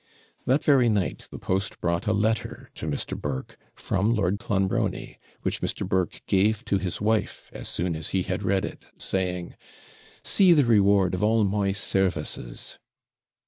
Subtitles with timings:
[0.47, 3.15] That very night the post brought a letter to Mr.
[3.15, 5.87] Burke, from Lord Clonbrony, which Mr.
[5.87, 9.53] Burke gave to his wife as soon as he had read it, saying
[10.23, 12.79] 'See the reward of all my services!'